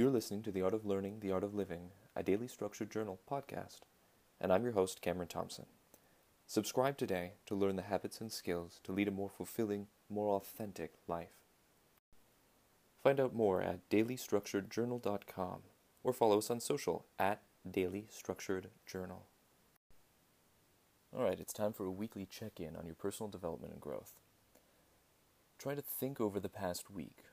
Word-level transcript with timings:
You're 0.00 0.08
listening 0.08 0.40
to 0.44 0.50
The 0.50 0.62
Art 0.62 0.72
of 0.72 0.86
Learning, 0.86 1.20
The 1.20 1.30
Art 1.30 1.44
of 1.44 1.54
Living, 1.54 1.90
a 2.16 2.22
daily 2.22 2.48
structured 2.48 2.90
journal 2.90 3.20
podcast, 3.30 3.80
and 4.40 4.50
I'm 4.50 4.62
your 4.62 4.72
host, 4.72 5.02
Cameron 5.02 5.28
Thompson. 5.28 5.66
Subscribe 6.46 6.96
today 6.96 7.32
to 7.44 7.54
learn 7.54 7.76
the 7.76 7.82
habits 7.82 8.18
and 8.18 8.32
skills 8.32 8.80
to 8.84 8.92
lead 8.92 9.08
a 9.08 9.10
more 9.10 9.28
fulfilling, 9.28 9.88
more 10.08 10.36
authentic 10.36 10.94
life. 11.06 11.34
Find 13.02 13.20
out 13.20 13.34
more 13.34 13.60
at 13.60 13.90
dailystructuredjournal.com 13.90 15.58
or 16.02 16.12
follow 16.14 16.38
us 16.38 16.50
on 16.50 16.60
social 16.60 17.04
at 17.18 17.42
dailystructuredjournal. 17.70 19.20
All 21.14 21.24
right, 21.24 21.38
it's 21.38 21.52
time 21.52 21.74
for 21.74 21.84
a 21.84 21.92
weekly 21.92 22.24
check 22.24 22.58
in 22.58 22.74
on 22.74 22.86
your 22.86 22.94
personal 22.94 23.28
development 23.28 23.74
and 23.74 23.82
growth. 23.82 24.14
Try 25.58 25.74
to 25.74 25.82
think 25.82 26.22
over 26.22 26.40
the 26.40 26.48
past 26.48 26.90
week, 26.90 27.24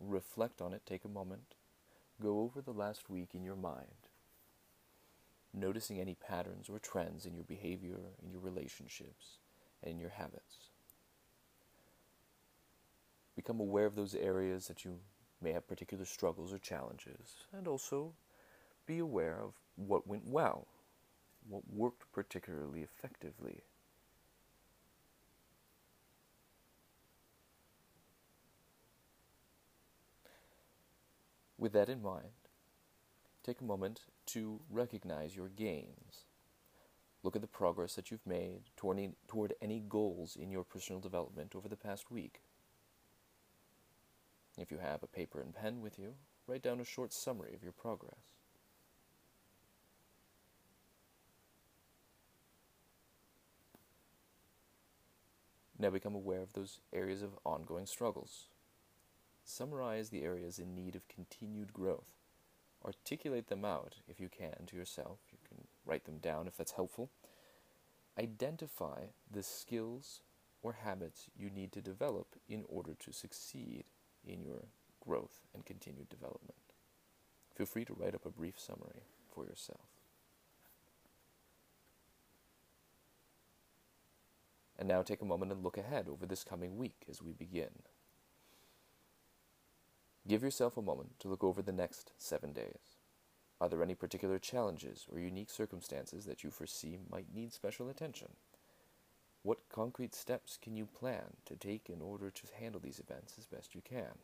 reflect 0.00 0.62
on 0.62 0.72
it, 0.72 0.80
take 0.86 1.04
a 1.04 1.08
moment, 1.08 1.56
go 2.20 2.40
over 2.40 2.60
the 2.60 2.72
last 2.72 3.10
week 3.10 3.30
in 3.34 3.44
your 3.44 3.56
mind, 3.56 4.08
noticing 5.52 6.00
any 6.00 6.14
patterns 6.14 6.68
or 6.68 6.78
trends 6.78 7.26
in 7.26 7.34
your 7.34 7.44
behavior, 7.44 8.00
in 8.22 8.30
your 8.30 8.40
relationships, 8.40 9.38
and 9.82 9.92
in 9.92 9.98
your 9.98 10.10
habits. 10.10 10.70
Become 13.34 13.60
aware 13.60 13.86
of 13.86 13.94
those 13.96 14.14
areas 14.14 14.66
that 14.68 14.84
you 14.84 14.98
may 15.42 15.52
have 15.52 15.68
particular 15.68 16.04
struggles 16.04 16.52
or 16.52 16.58
challenges, 16.58 17.36
and 17.52 17.68
also 17.68 18.12
be 18.86 18.98
aware 18.98 19.40
of 19.42 19.52
what 19.76 20.06
went 20.06 20.26
well, 20.26 20.66
what 21.48 21.62
worked 21.70 22.10
particularly 22.12 22.82
effectively. 22.82 23.62
With 31.58 31.72
that 31.72 31.88
in 31.88 32.02
mind, 32.02 32.28
take 33.42 33.60
a 33.60 33.64
moment 33.64 34.02
to 34.26 34.60
recognize 34.70 35.34
your 35.34 35.48
gains. 35.48 36.26
Look 37.22 37.34
at 37.34 37.42
the 37.42 37.48
progress 37.48 37.94
that 37.94 38.10
you've 38.10 38.26
made 38.26 38.64
toward 38.76 38.98
any, 38.98 39.12
toward 39.26 39.54
any 39.62 39.80
goals 39.80 40.36
in 40.36 40.50
your 40.50 40.64
personal 40.64 41.00
development 41.00 41.54
over 41.56 41.68
the 41.68 41.76
past 41.76 42.10
week. 42.10 42.40
If 44.58 44.70
you 44.70 44.78
have 44.78 45.02
a 45.02 45.08
paper 45.08 45.40
and 45.40 45.54
pen 45.54 45.80
with 45.80 45.98
you, 45.98 46.14
write 46.46 46.62
down 46.62 46.80
a 46.80 46.84
short 46.84 47.12
summary 47.12 47.54
of 47.54 47.62
your 47.62 47.72
progress. 47.72 48.36
Now 55.78 55.90
become 55.90 56.14
aware 56.14 56.40
of 56.40 56.54
those 56.54 56.80
areas 56.92 57.22
of 57.22 57.38
ongoing 57.44 57.86
struggles. 57.86 58.46
Summarize 59.48 60.08
the 60.08 60.24
areas 60.24 60.58
in 60.58 60.74
need 60.74 60.96
of 60.96 61.06
continued 61.06 61.72
growth. 61.72 62.18
Articulate 62.84 63.46
them 63.46 63.64
out 63.64 63.94
if 64.08 64.18
you 64.18 64.28
can 64.28 64.66
to 64.66 64.76
yourself. 64.76 65.20
You 65.30 65.38
can 65.48 65.68
write 65.86 66.04
them 66.04 66.18
down 66.18 66.48
if 66.48 66.56
that's 66.56 66.72
helpful. 66.72 67.10
Identify 68.18 69.04
the 69.30 69.44
skills 69.44 70.22
or 70.62 70.72
habits 70.72 71.28
you 71.38 71.48
need 71.48 71.70
to 71.72 71.80
develop 71.80 72.34
in 72.48 72.64
order 72.68 72.94
to 72.98 73.12
succeed 73.12 73.84
in 74.26 74.42
your 74.42 74.64
growth 75.00 75.42
and 75.54 75.64
continued 75.64 76.08
development. 76.08 76.58
Feel 77.54 77.66
free 77.66 77.84
to 77.84 77.94
write 77.94 78.16
up 78.16 78.26
a 78.26 78.30
brief 78.30 78.58
summary 78.58 79.04
for 79.32 79.44
yourself. 79.44 79.86
And 84.76 84.88
now 84.88 85.02
take 85.02 85.22
a 85.22 85.24
moment 85.24 85.52
and 85.52 85.62
look 85.62 85.78
ahead 85.78 86.08
over 86.08 86.26
this 86.26 86.42
coming 86.42 86.76
week 86.76 87.04
as 87.08 87.22
we 87.22 87.32
begin. 87.32 87.70
Give 90.28 90.42
yourself 90.42 90.76
a 90.76 90.82
moment 90.82 91.20
to 91.20 91.28
look 91.28 91.44
over 91.44 91.62
the 91.62 91.72
next 91.72 92.12
seven 92.18 92.52
days. 92.52 92.96
Are 93.60 93.68
there 93.68 93.82
any 93.82 93.94
particular 93.94 94.38
challenges 94.38 95.06
or 95.10 95.18
unique 95.18 95.50
circumstances 95.50 96.24
that 96.26 96.42
you 96.42 96.50
foresee 96.50 96.98
might 97.10 97.34
need 97.34 97.52
special 97.52 97.88
attention? 97.88 98.28
What 99.42 99.68
concrete 99.70 100.14
steps 100.14 100.58
can 100.60 100.76
you 100.76 100.86
plan 100.86 101.36
to 101.44 101.54
take 101.54 101.88
in 101.88 102.02
order 102.02 102.30
to 102.30 102.42
handle 102.58 102.80
these 102.80 102.98
events 102.98 103.34
as 103.38 103.46
best 103.46 103.74
you 103.74 103.80
can? 103.80 104.18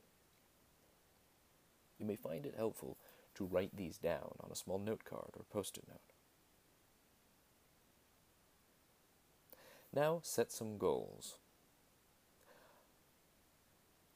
You 1.98 2.06
may 2.06 2.16
find 2.16 2.44
it 2.44 2.54
helpful 2.56 2.96
to 3.36 3.44
write 3.44 3.76
these 3.76 3.96
down 3.96 4.34
on 4.40 4.50
a 4.50 4.56
small 4.56 4.80
note 4.80 5.04
card 5.04 5.30
or 5.36 5.44
post 5.52 5.78
it 5.78 5.84
note. 5.88 6.00
Now 9.94 10.20
set 10.22 10.50
some 10.50 10.78
goals. 10.78 11.38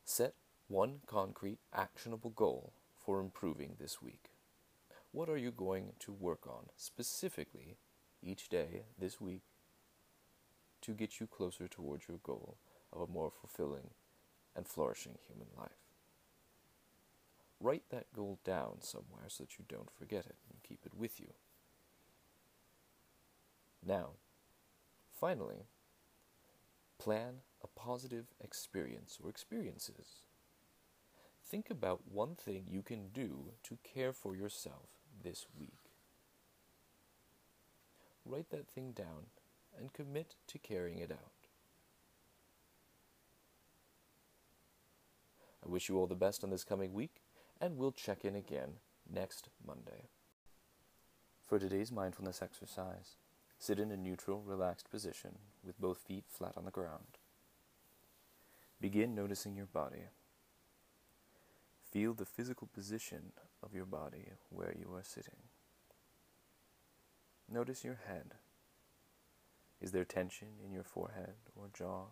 Set 0.04 0.34
one 0.68 1.00
concrete, 1.06 1.58
actionable 1.72 2.30
goal 2.30 2.72
for 2.98 3.20
improving 3.20 3.76
this 3.78 4.02
week. 4.02 4.30
What 5.12 5.28
are 5.28 5.36
you 5.36 5.50
going 5.50 5.92
to 6.00 6.12
work 6.12 6.46
on 6.46 6.66
specifically 6.76 7.76
each 8.22 8.48
day 8.48 8.82
this 8.98 9.20
week 9.20 9.42
to 10.82 10.92
get 10.92 11.20
you 11.20 11.26
closer 11.26 11.68
towards 11.68 12.08
your 12.08 12.18
goal 12.22 12.56
of 12.92 13.00
a 13.00 13.12
more 13.12 13.30
fulfilling 13.30 13.90
and 14.54 14.66
flourishing 14.66 15.18
human 15.26 15.48
life? 15.56 15.70
Write 17.60 17.84
that 17.90 18.12
goal 18.14 18.38
down 18.44 18.82
somewhere 18.82 19.28
so 19.28 19.44
that 19.44 19.58
you 19.58 19.64
don't 19.68 19.90
forget 19.90 20.26
it 20.26 20.36
and 20.50 20.62
keep 20.62 20.80
it 20.84 20.92
with 20.94 21.18
you. 21.20 21.32
Now, 23.86 24.10
Finally, 25.18 25.64
plan 26.98 27.36
a 27.64 27.66
positive 27.68 28.26
experience 28.38 29.18
or 29.22 29.30
experiences. 29.30 30.25
Think 31.48 31.70
about 31.70 32.10
one 32.10 32.34
thing 32.34 32.64
you 32.68 32.82
can 32.82 33.08
do 33.12 33.52
to 33.64 33.78
care 33.84 34.12
for 34.12 34.34
yourself 34.34 34.88
this 35.22 35.46
week. 35.58 35.78
Write 38.24 38.50
that 38.50 38.68
thing 38.68 38.92
down 38.92 39.26
and 39.78 39.92
commit 39.92 40.34
to 40.48 40.58
carrying 40.58 40.98
it 40.98 41.12
out. 41.12 41.30
I 45.64 45.68
wish 45.68 45.88
you 45.88 45.98
all 45.98 46.06
the 46.06 46.14
best 46.14 46.42
on 46.42 46.50
this 46.50 46.64
coming 46.64 46.92
week, 46.92 47.22
and 47.60 47.76
we'll 47.76 47.92
check 47.92 48.24
in 48.24 48.34
again 48.34 48.74
next 49.12 49.48
Monday. 49.64 50.08
For 51.46 51.58
today's 51.58 51.92
mindfulness 51.92 52.42
exercise, 52.42 53.16
Sit 53.58 53.78
in 53.78 53.90
a 53.90 53.96
neutral, 53.96 54.42
relaxed 54.42 54.90
position 54.90 55.38
with 55.64 55.80
both 55.80 55.98
feet 55.98 56.24
flat 56.28 56.52
on 56.56 56.64
the 56.64 56.70
ground. 56.70 57.18
Begin 58.80 59.14
noticing 59.14 59.56
your 59.56 59.66
body. 59.66 60.04
Feel 61.90 62.14
the 62.14 62.24
physical 62.24 62.68
position 62.72 63.32
of 63.62 63.74
your 63.74 63.86
body 63.86 64.32
where 64.50 64.74
you 64.78 64.92
are 64.94 65.04
sitting. 65.04 65.48
Notice 67.50 67.84
your 67.84 68.00
head. 68.06 68.34
Is 69.80 69.92
there 69.92 70.04
tension 70.04 70.48
in 70.64 70.72
your 70.72 70.84
forehead 70.84 71.34
or 71.54 71.68
jaw? 71.72 72.06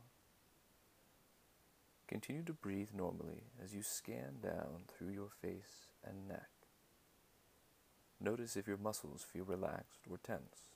Continue 2.06 2.44
to 2.44 2.52
breathe 2.52 2.90
normally 2.94 3.44
as 3.62 3.74
you 3.74 3.82
scan 3.82 4.40
down 4.42 4.82
through 4.88 5.08
your 5.08 5.30
face 5.42 5.88
and 6.04 6.28
neck. 6.28 6.50
Notice 8.20 8.56
if 8.56 8.68
your 8.68 8.76
muscles 8.76 9.26
feel 9.30 9.44
relaxed 9.44 10.02
or 10.08 10.18
tense. 10.18 10.70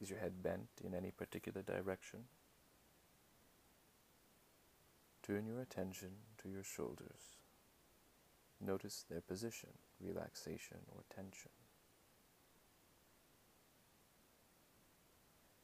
Is 0.00 0.10
your 0.10 0.18
head 0.18 0.42
bent 0.42 0.68
in 0.84 0.94
any 0.94 1.10
particular 1.10 1.62
direction? 1.62 2.24
Turn 5.22 5.46
your 5.46 5.60
attention 5.60 6.10
to 6.42 6.48
your 6.48 6.62
shoulders. 6.62 7.36
Notice 8.64 9.04
their 9.08 9.20
position, 9.20 9.70
relaxation, 10.00 10.78
or 10.88 11.02
tension. 11.14 11.50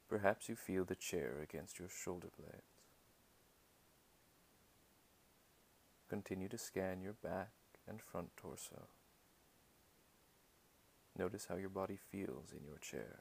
Perhaps 0.08 0.48
you 0.48 0.56
feel 0.56 0.84
the 0.84 0.94
chair 0.94 1.38
against 1.42 1.78
your 1.78 1.88
shoulder 1.88 2.28
blades. 2.36 2.62
Continue 6.10 6.48
to 6.48 6.58
scan 6.58 7.00
your 7.00 7.14
back 7.14 7.52
and 7.88 8.02
front 8.02 8.36
torso. 8.36 8.88
Notice 11.18 11.46
how 11.48 11.56
your 11.56 11.70
body 11.70 11.98
feels 12.10 12.52
in 12.52 12.66
your 12.66 12.78
chair. 12.78 13.20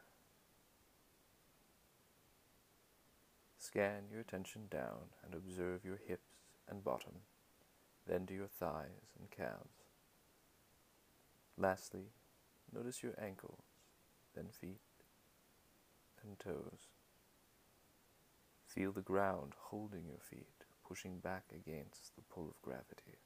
Scan 3.57 4.09
your 4.11 4.19
attention 4.19 4.63
down 4.69 5.13
and 5.23 5.33
observe 5.33 5.85
your 5.85 5.99
hips 6.05 6.33
and 6.67 6.83
bottom, 6.83 7.13
then 8.07 8.25
to 8.25 8.33
your 8.33 8.47
thighs 8.47 9.15
and 9.19 9.29
calves. 9.29 9.85
Lastly, 11.57 12.11
notice 12.73 13.03
your 13.03 13.13
ankles, 13.21 13.63
then 14.35 14.47
feet 14.49 14.79
and 16.23 16.39
toes. 16.39 16.89
Feel 18.65 18.91
the 18.91 19.01
ground 19.01 19.53
holding 19.57 20.05
your 20.07 20.19
feet, 20.19 20.65
pushing 20.87 21.19
back 21.19 21.45
against 21.53 22.15
the 22.15 22.21
pull 22.21 22.47
of 22.47 22.61
gravity. 22.61 23.19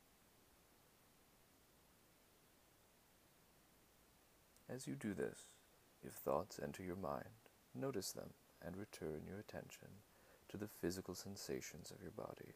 As 4.68 4.88
you 4.88 4.96
do 4.96 5.14
this, 5.14 5.52
if 6.04 6.14
thoughts 6.14 6.60
enter 6.62 6.84
your 6.84 6.96
mind, 6.96 7.50
notice 7.76 8.12
them 8.12 8.32
and 8.66 8.76
return 8.76 9.22
your 9.28 9.40
attention 9.40 9.90
to 10.50 10.58
the 10.58 10.68
physical 10.68 11.14
sensations 11.14 11.92
of 11.92 12.02
your 12.02 12.12
body. 12.12 12.56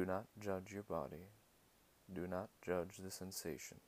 Do 0.00 0.06
not 0.06 0.28
judge 0.40 0.72
your 0.72 0.82
body, 0.82 1.28
do 2.10 2.26
not 2.26 2.48
judge 2.62 2.96
the 3.04 3.10
sensations. 3.10 3.82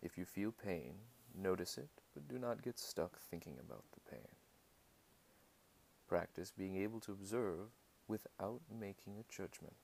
If 0.00 0.16
you 0.16 0.24
feel 0.24 0.52
pain, 0.52 0.94
notice 1.34 1.76
it, 1.76 1.88
but 2.14 2.28
do 2.28 2.38
not 2.38 2.62
get 2.62 2.78
stuck 2.78 3.18
thinking 3.18 3.56
about 3.58 3.82
the 3.94 4.08
pain. 4.08 4.28
Practice 6.06 6.52
being 6.56 6.76
able 6.76 7.00
to 7.00 7.10
observe 7.10 7.70
without 8.06 8.60
making 8.70 9.14
a 9.18 9.24
judgment. 9.28 9.74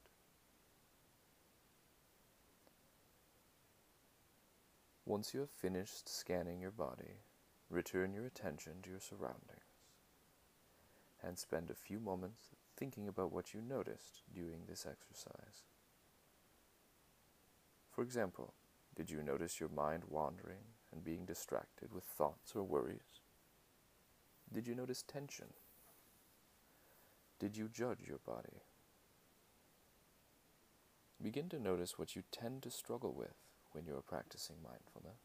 Once 5.05 5.35
you 5.35 5.41
have 5.41 5.51
finished 5.51 6.09
scanning 6.09 6.61
your 6.61 6.71
body, 6.71 7.25
return 7.69 8.15
your 8.15 8.25
attention 8.27 8.75
to 8.85 8.91
your 8.91 9.01
surroundings 9.01 9.65
and 11.21 11.37
spend 11.37 11.71
a 11.71 11.75
few 11.75 11.99
moments 11.99 12.51
thinking 12.79 13.09
about 13.09 13.33
what 13.33 13.53
you 13.53 13.61
noticed 13.61 14.23
during 14.33 14.61
this 14.69 14.87
exercise. 14.89 15.65
For 17.91 18.03
example, 18.03 18.55
did 18.95 19.11
you 19.11 19.23
notice 19.23 19.59
your 19.59 19.69
mind 19.69 20.05
wandering 20.09 20.65
and 20.93 21.05
being 21.05 21.25
distracted 21.25 21.93
with 21.93 22.05
thoughts 22.05 22.53
or 22.55 22.63
worries? 22.63 23.21
Did 24.53 24.67
you 24.67 24.75
notice 24.75 25.03
tension? 25.03 25.49
Did 27.41 27.57
you 27.57 27.69
judge 27.69 28.07
your 28.07 28.19
body? 28.19 28.63
Begin 31.21 31.49
to 31.49 31.59
notice 31.59 31.99
what 31.99 32.15
you 32.15 32.23
tend 32.31 32.63
to 32.63 32.71
struggle 32.71 33.13
with 33.13 33.35
when 33.73 33.85
you 33.87 33.97
are 33.97 34.03
practicing 34.03 34.57
mindfulness. 34.63 35.21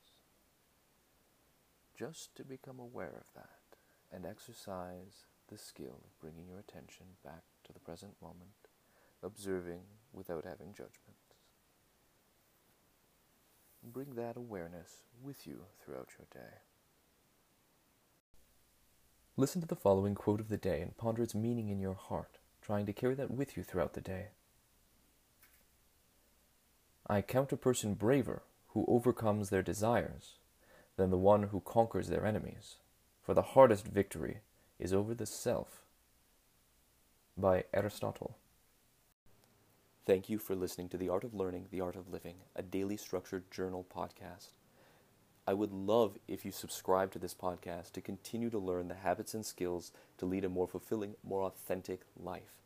Just 1.98 2.36
to 2.36 2.44
become 2.44 2.80
aware 2.80 3.14
of 3.16 3.34
that 3.36 3.78
and 4.12 4.26
exercise 4.26 5.26
the 5.54 5.60
skill 5.60 6.02
of 6.04 6.20
bringing 6.20 6.48
your 6.48 6.58
attention 6.58 7.06
back 7.24 7.44
to 7.64 7.72
the 7.72 7.80
present 7.80 8.16
moment, 8.20 8.70
observing 9.22 9.82
without 10.12 10.46
having 10.46 10.70
judgments. 10.70 11.38
Bring 13.84 14.16
that 14.16 14.36
awareness 14.36 15.04
with 15.22 15.46
you 15.46 15.66
throughout 15.80 16.10
your 16.18 16.26
day. 16.34 16.56
Listen 19.38 19.62
to 19.62 19.68
the 19.68 19.76
following 19.76 20.16
quote 20.16 20.40
of 20.40 20.50
the 20.50 20.58
day 20.58 20.82
and 20.82 20.98
ponder 20.98 21.22
its 21.22 21.36
meaning 21.36 21.70
in 21.70 21.80
your 21.80 21.94
heart, 21.94 22.40
trying 22.60 22.88
to 22.88 22.94
carry 22.94 23.14
that 23.14 23.30
with 23.30 23.56
you 23.56 23.62
throughout 23.62 23.94
the 23.94 24.02
day. 24.02 24.30
I 27.06 27.22
count 27.22 27.52
a 27.52 27.58
person 27.58 27.94
braver 27.94 28.42
who 28.70 28.86
overcomes 28.88 29.52
their 29.52 29.62
desires 29.62 30.38
than 30.98 31.12
the 31.12 31.18
one 31.18 31.44
who 31.44 31.60
conquers 31.60 32.08
their 32.08 32.26
enemies, 32.26 32.78
for 33.22 33.36
the 33.36 33.42
hardest 33.54 33.86
victory 33.86 34.40
is 34.80 34.94
over 34.94 35.14
the 35.14 35.26
self. 35.26 35.84
By 37.38 37.66
Aristotle. 37.74 38.38
Thank 40.06 40.30
you 40.30 40.38
for 40.38 40.56
listening 40.56 40.90
to 40.90 40.98
The 40.98 41.10
Art 41.10 41.24
of 41.24 41.34
Learning, 41.34 41.68
The 41.72 41.82
Art 41.82 41.96
of 41.96 42.10
Living, 42.10 42.36
a 42.56 42.62
daily 42.62 42.98
structured 42.98 43.50
journal 43.50 43.86
podcast. 43.96 44.50
I 45.48 45.54
would 45.54 45.72
love 45.72 46.18
if 46.28 46.46
you 46.46 46.52
subscribe 46.52 47.12
to 47.12 47.20
this 47.20 47.34
podcast 47.34 47.92
to 47.94 48.02
continue 48.02 48.50
to 48.50 48.60
learn 48.60 48.88
the 48.88 48.96
habits 48.96 49.34
and 49.34 49.46
skills 49.46 49.92
to 50.18 50.26
lead 50.26 50.46
a 50.46 50.50
more 50.50 50.68
fulfilling, 50.68 51.16
more 51.24 51.44
authentic 51.44 52.02
life. 52.18 52.62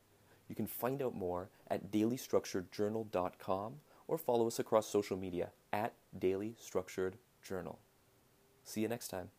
You 0.48 0.56
can 0.56 0.68
find 0.68 1.02
out 1.02 1.16
more 1.16 1.50
at 1.70 1.92
dailystructuredjournal.com 1.92 3.74
or 4.08 4.18
follow 4.18 4.48
us 4.48 4.60
across 4.60 4.88
social 4.88 5.18
media 5.18 5.50
at 5.74 5.94
Daily 6.18 6.56
Structured 6.60 7.18
Journal. 7.42 7.80
See 8.64 8.82
you 8.82 8.88
next 8.88 9.10
time. 9.10 9.30